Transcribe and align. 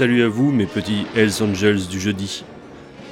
salut 0.00 0.22
à 0.22 0.28
vous, 0.28 0.50
mes 0.50 0.64
petits 0.64 1.04
Hells 1.14 1.42
Angels 1.42 1.86
du 1.86 2.00
jeudi. 2.00 2.42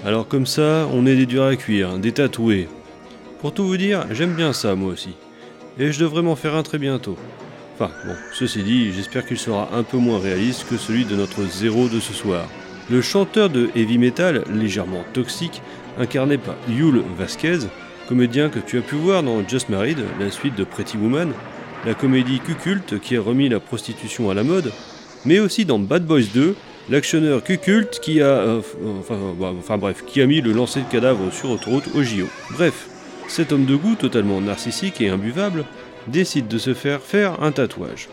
Alors 0.06 0.26
comme 0.26 0.46
ça, 0.46 0.88
on 0.90 1.04
est 1.04 1.16
des 1.16 1.26
durs 1.26 1.44
à 1.44 1.54
cuire, 1.54 1.98
des 1.98 2.12
tatoués. 2.12 2.66
Pour 3.42 3.52
tout 3.52 3.66
vous 3.66 3.76
dire, 3.76 4.06
j'aime 4.10 4.32
bien 4.32 4.54
ça 4.54 4.74
moi 4.74 4.94
aussi. 4.94 5.10
Et 5.78 5.92
je 5.92 6.00
devrais 6.00 6.22
m'en 6.22 6.34
faire 6.34 6.54
un 6.54 6.62
très 6.62 6.78
bientôt. 6.78 7.18
Enfin 7.74 7.90
bon, 8.06 8.14
ceci 8.32 8.62
dit, 8.62 8.90
j'espère 8.94 9.26
qu'il 9.26 9.36
sera 9.36 9.68
un 9.74 9.82
peu 9.82 9.98
moins 9.98 10.18
réaliste 10.18 10.66
que 10.66 10.78
celui 10.78 11.04
de 11.04 11.14
notre 11.14 11.44
zéro 11.44 11.88
de 11.88 12.00
ce 12.00 12.14
soir. 12.14 12.48
Le 12.88 13.02
chanteur 13.02 13.50
de 13.50 13.68
heavy 13.76 13.98
metal, 13.98 14.44
légèrement 14.50 15.04
toxique, 15.12 15.60
incarné 15.98 16.38
par 16.38 16.54
Yul 16.70 17.02
Vasquez, 17.18 17.58
comédien 18.08 18.48
que 18.48 18.60
tu 18.60 18.78
as 18.78 18.82
pu 18.82 18.94
voir 18.94 19.22
dans 19.22 19.46
Just 19.46 19.68
Married, 19.68 19.98
la 20.18 20.30
suite 20.30 20.54
de 20.54 20.64
Pretty 20.64 20.96
Woman, 20.96 21.34
la 21.84 21.92
comédie 21.92 22.40
cuculte 22.40 22.98
qui 22.98 23.14
a 23.18 23.20
remis 23.20 23.50
la 23.50 23.60
prostitution 23.60 24.30
à 24.30 24.34
la 24.34 24.42
mode, 24.42 24.72
mais 25.26 25.38
aussi 25.38 25.66
dans 25.66 25.78
Bad 25.78 26.06
Boys 26.06 26.32
2, 26.32 26.56
l'actionneur 26.90 27.42
cuculte 27.42 28.00
qui 28.00 28.20
a, 28.20 28.26
euh, 28.26 28.60
enfin, 29.00 29.18
bah, 29.38 29.52
enfin 29.58 29.78
bref, 29.78 30.04
qui 30.06 30.20
a 30.22 30.26
mis 30.26 30.40
le 30.40 30.52
lancer 30.52 30.80
de 30.80 30.90
cadavre 30.90 31.32
sur 31.32 31.50
autoroute 31.50 31.88
au 31.94 32.02
JO. 32.02 32.26
Bref, 32.50 32.88
cet 33.28 33.52
homme 33.52 33.66
de 33.66 33.76
goût 33.76 33.94
totalement 33.94 34.40
narcissique 34.40 35.00
et 35.00 35.08
imbuvable 35.08 35.64
décide 36.06 36.48
de 36.48 36.58
se 36.58 36.74
faire 36.74 37.00
faire 37.00 37.42
un 37.42 37.52
tatouage 37.52 38.08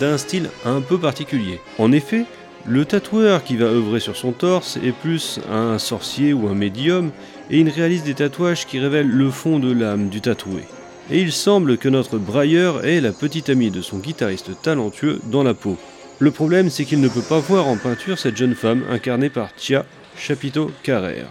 d'un 0.00 0.18
style 0.18 0.48
un 0.64 0.80
peu 0.80 0.98
particulier. 0.98 1.60
En 1.78 1.92
effet, 1.92 2.24
le 2.66 2.84
tatoueur 2.84 3.42
qui 3.42 3.56
va 3.56 3.66
œuvrer 3.66 4.00
sur 4.00 4.16
son 4.16 4.32
torse 4.32 4.78
est 4.82 4.92
plus 4.92 5.40
un 5.50 5.78
sorcier 5.78 6.32
ou 6.32 6.48
un 6.48 6.54
médium 6.54 7.10
et 7.50 7.58
il 7.58 7.68
réalise 7.68 8.04
des 8.04 8.14
tatouages 8.14 8.66
qui 8.66 8.78
révèlent 8.78 9.10
le 9.10 9.30
fond 9.30 9.58
de 9.58 9.72
l'âme 9.72 10.08
du 10.08 10.20
tatoué. 10.20 10.62
Et 11.10 11.20
il 11.20 11.32
semble 11.32 11.76
que 11.78 11.88
notre 11.88 12.18
brailleur 12.18 12.86
est 12.86 13.00
la 13.00 13.12
petite 13.12 13.50
amie 13.50 13.70
de 13.70 13.82
son 13.82 13.98
guitariste 13.98 14.50
talentueux 14.62 15.20
dans 15.24 15.42
la 15.42 15.54
peau. 15.54 15.76
Le 16.22 16.30
problème, 16.30 16.70
c'est 16.70 16.84
qu'il 16.84 17.00
ne 17.00 17.08
peut 17.08 17.20
pas 17.20 17.40
voir 17.40 17.66
en 17.66 17.76
peinture 17.76 18.16
cette 18.16 18.36
jeune 18.36 18.54
femme 18.54 18.84
incarnée 18.88 19.28
par 19.28 19.52
Tia 19.56 19.84
Chapito 20.16 20.70
Carrère. 20.84 21.26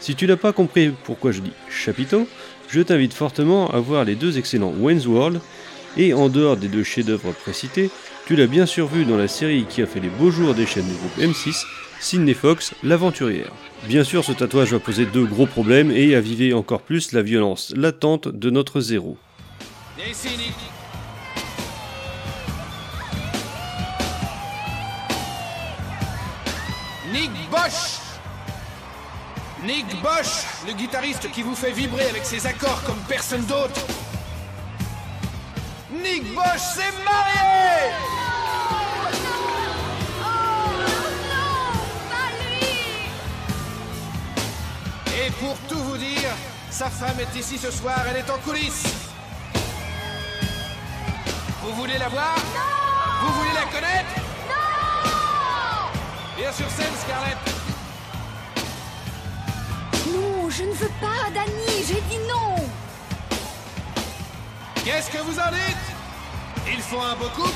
Si 0.00 0.14
tu 0.14 0.26
n'as 0.26 0.38
pas 0.38 0.54
compris 0.54 0.90
pourquoi 1.04 1.32
je 1.32 1.42
dis 1.42 1.52
Chapito, 1.68 2.26
je 2.70 2.80
t'invite 2.80 3.12
fortement 3.12 3.68
à 3.68 3.78
voir 3.78 4.06
les 4.06 4.14
deux 4.14 4.38
excellents 4.38 4.72
Wayne's 4.80 5.06
World, 5.06 5.38
et 5.98 6.14
en 6.14 6.30
dehors 6.30 6.56
des 6.56 6.68
deux 6.68 6.82
chefs-d'œuvre 6.82 7.32
précités, 7.32 7.90
tu 8.24 8.34
l'as 8.34 8.46
bien 8.46 8.64
sûr 8.64 8.86
vu 8.86 9.04
dans 9.04 9.18
la 9.18 9.28
série 9.28 9.66
qui 9.68 9.82
a 9.82 9.86
fait 9.86 10.00
les 10.00 10.08
beaux 10.08 10.30
jours 10.30 10.54
des 10.54 10.64
chaînes 10.64 10.88
du 10.88 10.94
groupe 10.94 11.18
M6, 11.18 11.66
Sydney 12.00 12.32
Fox, 12.32 12.72
l'aventurière. 12.82 13.52
Bien 13.86 14.02
sûr, 14.02 14.24
ce 14.24 14.32
tatouage 14.32 14.72
va 14.72 14.78
poser 14.78 15.04
deux 15.04 15.26
gros 15.26 15.44
problèmes 15.44 15.90
et 15.90 16.14
aviver 16.14 16.54
encore 16.54 16.80
plus 16.80 17.12
la 17.12 17.20
violence 17.20 17.74
latente 17.76 18.28
de 18.28 18.48
notre 18.48 18.80
zéro. 18.80 19.18
Nick 27.12 27.30
Bosch 27.50 28.00
Nick 29.62 30.02
Bosch, 30.02 30.44
le 30.66 30.72
guitariste 30.72 31.30
qui 31.30 31.42
vous 31.42 31.54
fait 31.54 31.70
vibrer 31.70 32.08
avec 32.08 32.24
ses 32.24 32.46
accords 32.46 32.82
comme 32.84 32.98
personne 33.06 33.44
d'autre. 33.44 33.80
Nick 35.92 36.34
Bosch 36.34 36.60
s'est 36.74 36.92
marié 37.04 37.92
Et 45.24 45.30
pour 45.32 45.56
tout 45.68 45.78
vous 45.84 45.96
dire, 45.96 46.30
sa 46.70 46.90
femme 46.90 47.20
est 47.20 47.38
ici 47.38 47.58
ce 47.58 47.70
soir, 47.70 48.00
elle 48.10 48.16
est 48.16 48.30
en 48.30 48.38
coulisses. 48.38 48.86
Vous 51.62 51.74
voulez 51.74 51.98
la 51.98 52.08
voir? 52.08 52.36
Vous 53.20 53.32
voulez 53.34 53.52
la 53.54 53.64
connaître? 53.66 54.21
Viens 56.42 56.52
sur 56.54 56.68
scène, 56.70 56.92
Scarlett. 57.04 57.38
Non, 60.12 60.50
je 60.50 60.64
ne 60.64 60.72
veux 60.72 60.90
pas, 61.00 61.30
Danny, 61.32 61.84
j'ai 61.86 62.00
dit 62.10 62.18
non 62.28 62.56
Qu'est-ce 64.84 65.08
que 65.08 65.18
vous 65.18 65.38
en 65.38 65.50
dites? 65.52 66.66
Il 66.66 66.82
faut 66.82 67.00
un 67.00 67.14
beau 67.14 67.28
couple 67.28 67.52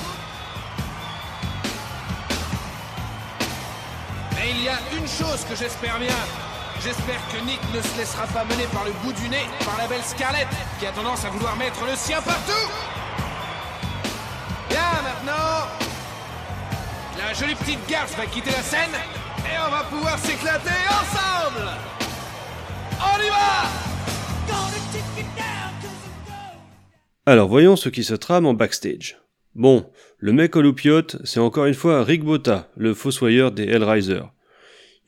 Mais 4.37 4.51
il 4.51 4.63
y 4.63 4.69
a 4.69 4.79
une 4.97 5.09
chose 5.09 5.45
que 5.51 5.57
j'espère 5.57 5.99
bien. 5.99 6.15
J'espère 6.81 7.21
que 7.33 7.45
Nick 7.45 7.59
ne 7.75 7.83
se 7.83 7.99
laissera 7.99 8.29
pas 8.29 8.45
mener 8.45 8.67
par 8.73 8.85
le 8.85 8.93
bout 9.03 9.13
du 9.15 9.29
nez 9.29 9.49
par 9.65 9.77
la 9.79 9.89
belle 9.89 10.05
Scarlett, 10.05 10.47
qui 10.79 10.87
a 10.87 10.93
tendance 10.93 11.25
à 11.25 11.31
vouloir 11.31 11.57
mettre 11.57 11.85
le 11.85 11.97
sien 11.97 12.23
partout. 12.23 12.71
Bien, 14.69 15.03
maintenant, 15.03 15.56
la 17.27 17.33
jolie 17.33 17.57
petite 17.57 17.85
garce 17.89 18.17
va 18.17 18.25
quitter 18.27 18.51
la 18.51 18.63
scène 18.63 18.95
et 19.39 19.59
on 19.67 19.71
va 19.71 19.83
pouvoir 19.91 20.17
s'éclater 20.19 20.79
ensemble. 20.89 21.69
On 23.01 23.21
y 23.21 23.29
va 23.29 23.67
Alors 27.29 27.49
voyons 27.49 27.75
ce 27.75 27.89
qui 27.89 28.05
se 28.05 28.15
trame 28.15 28.47
en 28.47 28.55
backstage. 28.55 29.19
Bon, 29.57 29.91
le 30.19 30.33
mec 30.33 30.55
au 30.55 30.63
loupiote, 30.63 31.17
c'est 31.25 31.41
encore 31.41 31.67
une 31.67 31.75
fois 31.75 32.05
Rick 32.05 32.23
Botta, 32.23 32.71
le 32.77 32.95
fossoyeur 32.95 33.51
des 33.51 33.65
Hellraiser. 33.65 34.23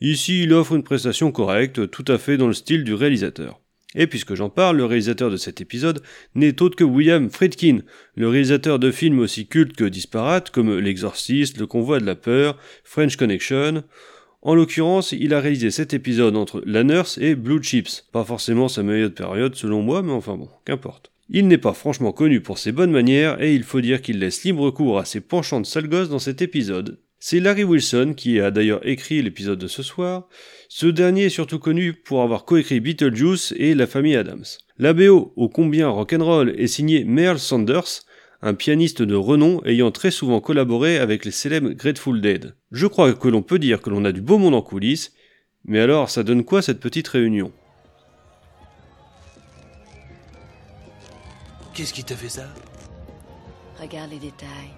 Ici, 0.01 0.43
il 0.43 0.53
offre 0.53 0.75
une 0.75 0.83
prestation 0.83 1.31
correcte, 1.31 1.89
tout 1.89 2.05
à 2.09 2.17
fait 2.17 2.35
dans 2.35 2.47
le 2.47 2.53
style 2.53 2.83
du 2.83 2.93
réalisateur. 2.93 3.61
Et 3.95 4.05
puisque 4.05 4.35
j'en 4.35 4.49
parle, 4.49 4.77
le 4.77 4.85
réalisateur 4.85 5.31
de 5.31 5.37
cet 5.37 5.61
épisode 5.61 6.03
n'est 6.35 6.61
autre 6.61 6.75
que 6.75 6.83
William 6.83 7.29
Friedkin, 7.29 7.79
le 8.15 8.29
réalisateur 8.29 8.77
de 8.77 8.91
films 8.91 9.19
aussi 9.19 9.47
cultes 9.47 9.75
que 9.75 9.83
disparates 9.83 10.51
comme 10.51 10.77
L'Exorciste, 10.77 11.57
Le 11.57 11.65
Convoi 11.65 11.99
de 11.99 12.05
la 12.05 12.15
Peur, 12.15 12.57
French 12.83 13.15
Connection. 13.15 13.83
En 14.43 14.53
l'occurrence, 14.53 15.11
il 15.11 15.33
a 15.33 15.41
réalisé 15.41 15.71
cet 15.71 15.93
épisode 15.93 16.35
entre 16.35 16.61
La 16.65 16.83
Nurse 16.83 17.17
et 17.17 17.33
Blue 17.35 17.63
Chips. 17.63 18.07
Pas 18.11 18.23
forcément 18.23 18.67
sa 18.67 18.83
meilleure 18.83 19.11
période 19.11 19.55
selon 19.55 19.81
moi, 19.81 20.03
mais 20.03 20.11
enfin 20.11 20.37
bon, 20.37 20.49
qu'importe. 20.65 21.11
Il 21.27 21.47
n'est 21.47 21.57
pas 21.57 21.73
franchement 21.73 22.11
connu 22.11 22.41
pour 22.41 22.57
ses 22.59 22.71
bonnes 22.71 22.91
manières 22.91 23.41
et 23.41 23.53
il 23.53 23.63
faut 23.63 23.81
dire 23.81 24.01
qu'il 24.01 24.19
laisse 24.19 24.43
libre 24.43 24.69
cours 24.71 24.99
à 24.99 25.05
ses 25.05 25.19
penchants 25.19 25.61
de 25.61 25.65
sale 25.65 25.87
gosse 25.87 26.09
dans 26.09 26.19
cet 26.19 26.41
épisode. 26.41 26.99
C'est 27.21 27.41
Larry 27.41 27.65
Wilson 27.65 28.13
qui 28.15 28.39
a 28.39 28.49
d'ailleurs 28.49 28.79
écrit 28.87 29.21
l'épisode 29.21 29.59
de 29.59 29.67
ce 29.67 29.83
soir. 29.83 30.29
Ce 30.69 30.85
dernier 30.85 31.25
est 31.25 31.29
surtout 31.29 31.59
connu 31.59 31.91
pour 31.93 32.21
avoir 32.21 32.45
coécrit 32.45 32.79
Beetlejuice 32.79 33.53
et 33.57 33.75
La 33.75 33.87
famille 33.87 34.15
Adams. 34.15 34.45
La 34.77 34.93
BO, 34.93 35.33
ô 35.35 35.49
combien 35.49 35.89
rock'n'roll, 35.89 36.55
est 36.57 36.67
signée 36.67 37.03
Merle 37.03 37.39
Sanders, 37.39 38.03
un 38.41 38.53
pianiste 38.53 39.01
de 39.01 39.15
renom 39.15 39.61
ayant 39.65 39.91
très 39.91 40.11
souvent 40.11 40.39
collaboré 40.39 40.97
avec 40.97 41.25
les 41.25 41.31
célèbres 41.31 41.71
Grateful 41.71 42.21
Dead. 42.21 42.55
Je 42.71 42.87
crois 42.87 43.13
que 43.13 43.27
l'on 43.27 43.41
peut 43.41 43.59
dire 43.59 43.81
que 43.81 43.89
l'on 43.89 44.05
a 44.05 44.13
du 44.13 44.21
beau 44.21 44.37
monde 44.37 44.55
en 44.55 44.61
coulisses, 44.61 45.11
mais 45.65 45.81
alors 45.81 46.09
ça 46.09 46.23
donne 46.23 46.45
quoi 46.45 46.61
cette 46.61 46.79
petite 46.79 47.09
réunion? 47.09 47.51
Qu'est-ce 51.73 51.93
qui 51.93 52.05
t'a 52.05 52.15
fait 52.15 52.29
ça? 52.29 52.47
Regarde 53.77 54.11
les 54.11 54.19
détails. 54.19 54.71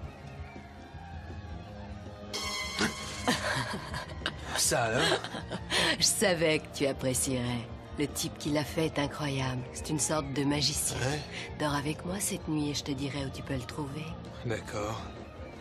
Ça 4.62 4.84
alors 4.84 5.02
Je 5.98 6.04
savais 6.04 6.60
que 6.60 6.66
tu 6.72 6.86
apprécierais. 6.86 7.66
Le 7.98 8.06
type 8.06 8.38
qui 8.38 8.50
l'a 8.50 8.62
fait 8.62 8.86
est 8.86 8.98
incroyable. 9.00 9.60
C'est 9.72 9.90
une 9.90 9.98
sorte 9.98 10.32
de 10.34 10.44
magicien. 10.44 10.96
Ouais. 10.98 11.20
Dors 11.58 11.74
avec 11.74 12.04
moi 12.06 12.14
cette 12.20 12.46
nuit 12.46 12.70
et 12.70 12.74
je 12.74 12.84
te 12.84 12.92
dirai 12.92 13.26
où 13.26 13.30
tu 13.30 13.42
peux 13.42 13.54
le 13.54 13.62
trouver. 13.62 14.04
D'accord. 14.46 15.02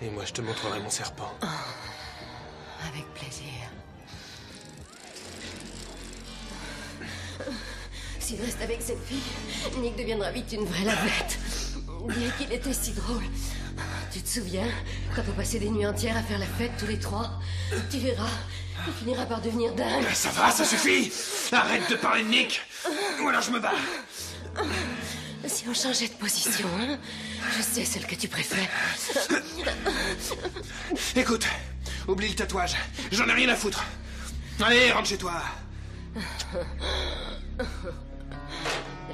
Et 0.03 0.09
moi 0.11 0.23
je 0.23 0.33
te 0.33 0.41
montrerai 0.41 0.79
mon 0.81 0.89
serpent. 0.91 1.33
Avec 2.87 3.05
plaisir. 3.15 3.51
S'il 8.19 8.39
reste 8.39 8.61
avec 8.61 8.83
cette 8.83 9.03
fille, 9.03 9.81
Nick 9.81 9.97
deviendra 9.97 10.31
vite 10.31 10.53
une 10.53 10.65
vraie 10.65 10.85
lavette. 10.85 11.39
Dire 12.19 12.37
qu'il 12.37 12.53
était 12.53 12.73
si 12.73 12.91
drôle. 12.91 13.23
Tu 14.11 14.21
te 14.21 14.27
souviens 14.27 14.67
Quand 15.15 15.21
on 15.29 15.31
passait 15.31 15.59
des 15.59 15.69
nuits 15.69 15.85
entières 15.85 16.17
à 16.17 16.21
faire 16.21 16.39
la 16.39 16.45
fête 16.45 16.71
tous 16.77 16.87
les 16.87 16.99
trois 16.99 17.39
Tu 17.89 17.97
verras, 17.99 18.27
il 18.87 18.93
finira 18.93 19.25
par 19.25 19.41
devenir 19.41 19.73
dingue. 19.73 20.03
Ça 20.13 20.29
va, 20.31 20.51
ça 20.51 20.65
suffit 20.65 21.11
Arrête 21.51 21.89
de 21.89 21.95
parler 21.95 22.23
de 22.23 22.29
Nick 22.29 22.61
Ou 23.23 23.29
alors 23.29 23.41
je 23.41 23.51
me 23.51 23.59
bats 23.59 23.71
Si 25.45 25.65
on 25.69 25.73
changeait 25.73 26.07
de 26.09 26.13
position, 26.13 26.67
hein 26.79 26.97
Je 27.57 27.61
sais 27.61 27.85
celle 27.85 28.05
que 28.05 28.15
tu 28.15 28.27
préfères. 28.27 28.69
Écoute, 31.15 31.47
oublie 32.07 32.29
le 32.29 32.35
tatouage. 32.35 32.75
J'en 33.11 33.27
ai 33.27 33.33
rien 33.33 33.49
à 33.49 33.55
foutre. 33.55 33.83
Allez, 34.61 34.91
rentre 34.91 35.07
chez 35.07 35.17
toi. 35.17 35.41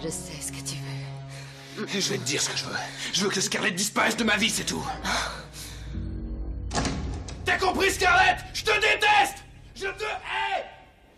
Je 0.04 0.10
sais 0.10 0.42
ce 0.42 0.52
que 0.52 0.68
tu 0.68 0.76
veux. 0.76 0.87
Je 1.78 2.10
vais 2.10 2.18
te 2.18 2.24
dire 2.24 2.42
ce 2.42 2.50
que 2.50 2.58
je 2.58 2.66
veux. 2.66 2.76
Je 3.14 3.24
veux 3.24 3.30
que 3.30 3.40
Scarlett 3.40 3.76
disparaisse 3.76 4.18
de 4.18 4.24
ma 4.24 4.36
vie, 4.36 4.50
c'est 4.50 4.64
tout. 4.66 4.84
T'as 7.46 7.58
compris, 7.58 7.92
Scarlett? 7.92 8.38
Je 8.54 8.64
te 8.64 8.72
déteste 8.74 9.44
Je 9.76 9.84
te 9.86 10.04
hais 10.04 10.66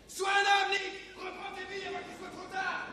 Sois 0.06 0.28
un 0.28 0.64
homme, 0.66 0.70
Nick 0.70 1.14
Reprends 1.16 1.54
tes 1.56 1.74
vies 1.74 1.86
avant 1.88 1.98
qu'il 1.98 2.16
soit 2.18 2.28
trop 2.28 2.52
tard 2.52 2.86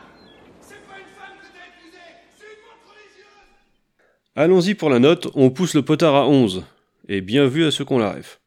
C'est 0.62 0.86
pas 0.86 0.98
une 0.98 1.14
femme 1.14 1.36
que 1.40 1.46
t'as 1.46 1.66
épousée, 1.68 1.98
c'est 2.38 2.46
une 2.46 2.62
montre 2.64 2.88
religieuse 2.88 4.34
Allons-y 4.34 4.74
pour 4.74 4.90
la 4.90 4.98
note, 4.98 5.28
on 5.34 5.50
pousse 5.50 5.74
le 5.74 5.82
potard 5.82 6.14
à 6.14 6.26
11. 6.26 6.64
Et 7.08 7.20
bien 7.20 7.46
vu 7.46 7.66
à 7.66 7.70
ceux 7.70 7.84
qu'on 7.84 7.98
la 7.98 8.12
ref. 8.12 8.40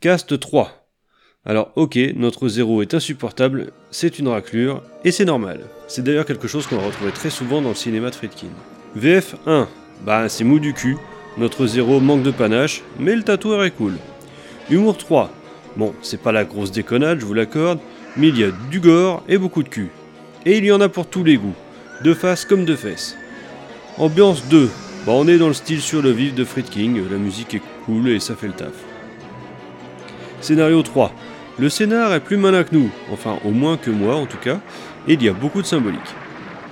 Cast 0.00 0.38
3. 0.38 0.79
Alors 1.46 1.72
ok, 1.74 1.98
notre 2.16 2.48
zéro 2.48 2.82
est 2.82 2.92
insupportable, 2.92 3.72
c'est 3.90 4.18
une 4.18 4.28
raclure, 4.28 4.82
et 5.04 5.10
c'est 5.10 5.24
normal. 5.24 5.60
C'est 5.88 6.04
d'ailleurs 6.04 6.26
quelque 6.26 6.48
chose 6.48 6.66
qu'on 6.66 6.76
va 6.76 6.86
retrouver 6.86 7.12
très 7.12 7.30
souvent 7.30 7.62
dans 7.62 7.70
le 7.70 7.74
cinéma 7.74 8.10
de 8.10 8.14
Friedkin. 8.14 8.48
VF 8.94 9.36
1. 9.46 9.66
Bah 10.04 10.28
c'est 10.28 10.44
mou 10.44 10.58
du 10.58 10.74
cul, 10.74 10.98
notre 11.38 11.66
zéro 11.66 11.98
manque 11.98 12.22
de 12.22 12.30
panache, 12.30 12.82
mais 12.98 13.16
le 13.16 13.22
tatoueur 13.22 13.64
est 13.64 13.70
cool. 13.70 13.94
Humour 14.68 14.98
3. 14.98 15.30
Bon, 15.76 15.94
c'est 16.02 16.20
pas 16.20 16.30
la 16.30 16.44
grosse 16.44 16.72
déconnade, 16.72 17.20
je 17.20 17.24
vous 17.24 17.32
l'accorde, 17.32 17.78
mais 18.18 18.28
il 18.28 18.38
y 18.38 18.44
a 18.44 18.50
du 18.70 18.80
gore 18.80 19.22
et 19.26 19.38
beaucoup 19.38 19.62
de 19.62 19.70
cul. 19.70 19.88
Et 20.44 20.58
il 20.58 20.64
y 20.66 20.72
en 20.72 20.82
a 20.82 20.90
pour 20.90 21.06
tous 21.06 21.24
les 21.24 21.38
goûts, 21.38 21.56
de 22.04 22.12
face 22.12 22.44
comme 22.44 22.66
de 22.66 22.76
fesses. 22.76 23.16
Ambiance 23.96 24.44
2. 24.50 24.68
Bah 25.06 25.12
on 25.14 25.26
est 25.26 25.38
dans 25.38 25.48
le 25.48 25.54
style 25.54 25.80
sur 25.80 26.02
le 26.02 26.10
vif 26.10 26.34
de 26.34 26.44
Friedkin, 26.44 26.96
la 27.10 27.16
musique 27.16 27.54
est 27.54 27.62
cool 27.86 28.10
et 28.10 28.20
ça 28.20 28.34
fait 28.34 28.48
le 28.48 28.52
taf. 28.52 28.74
Scénario 30.42 30.82
3. 30.82 31.12
Le 31.60 31.68
scénar 31.68 32.14
est 32.14 32.20
plus 32.20 32.38
malin 32.38 32.64
que 32.64 32.74
nous, 32.74 32.90
enfin 33.12 33.38
au 33.44 33.50
moins 33.50 33.76
que 33.76 33.90
moi 33.90 34.14
en 34.14 34.24
tout 34.24 34.38
cas, 34.38 34.60
et 35.06 35.12
il 35.12 35.22
y 35.22 35.28
a 35.28 35.34
beaucoup 35.34 35.60
de 35.60 35.66
symbolique. 35.66 36.00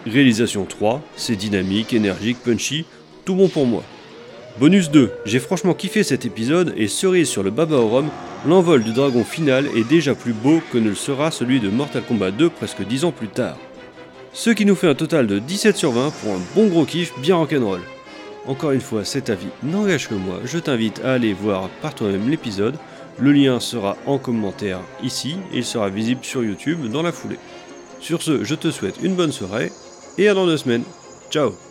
Réalisation 0.06 0.64
3, 0.64 1.02
c'est 1.14 1.36
dynamique, 1.36 1.92
énergique, 1.92 2.38
punchy, 2.42 2.86
tout 3.26 3.34
bon 3.34 3.48
pour 3.48 3.66
moi. 3.66 3.82
Bonus 4.58 4.90
2, 4.90 5.12
j'ai 5.26 5.40
franchement 5.40 5.74
kiffé 5.74 6.02
cet 6.04 6.24
épisode 6.24 6.72
et 6.74 6.88
cerise 6.88 7.28
sur 7.28 7.42
le 7.42 7.50
baba 7.50 7.76
rhum, 7.76 8.08
l'envol 8.46 8.82
du 8.82 8.92
dragon 8.92 9.24
final 9.24 9.66
est 9.76 9.86
déjà 9.86 10.14
plus 10.14 10.32
beau 10.32 10.62
que 10.72 10.78
ne 10.78 10.88
le 10.88 10.94
sera 10.94 11.30
celui 11.30 11.60
de 11.60 11.68
Mortal 11.68 12.02
Kombat 12.04 12.30
2 12.30 12.48
presque 12.48 12.80
10 12.82 13.04
ans 13.04 13.12
plus 13.12 13.28
tard. 13.28 13.58
Ce 14.32 14.48
qui 14.48 14.64
nous 14.64 14.74
fait 14.74 14.88
un 14.88 14.94
total 14.94 15.26
de 15.26 15.38
17 15.38 15.76
sur 15.76 15.92
20 15.92 16.12
pour 16.22 16.32
un 16.32 16.40
bon 16.54 16.66
gros 16.68 16.86
kiff 16.86 17.12
bien 17.20 17.36
rock'n'roll. 17.36 17.82
Encore 18.46 18.70
une 18.70 18.80
fois, 18.80 19.04
cet 19.04 19.28
avis 19.28 19.48
n'engage 19.62 20.08
que 20.08 20.14
moi, 20.14 20.40
je 20.46 20.58
t'invite 20.58 21.02
à 21.04 21.12
aller 21.12 21.34
voir 21.34 21.68
par 21.82 21.94
toi-même 21.94 22.30
l'épisode, 22.30 22.76
le 23.20 23.32
lien 23.32 23.60
sera 23.60 23.96
en 24.06 24.18
commentaire 24.18 24.80
ici 25.02 25.36
et 25.52 25.58
il 25.58 25.64
sera 25.64 25.88
visible 25.88 26.24
sur 26.24 26.44
YouTube 26.44 26.90
dans 26.90 27.02
la 27.02 27.12
foulée. 27.12 27.38
Sur 28.00 28.22
ce, 28.22 28.44
je 28.44 28.54
te 28.54 28.70
souhaite 28.70 28.96
une 29.02 29.14
bonne 29.14 29.32
soirée 29.32 29.72
et 30.18 30.28
à 30.28 30.34
dans 30.34 30.46
deux 30.46 30.56
semaines. 30.56 30.84
Ciao 31.30 31.67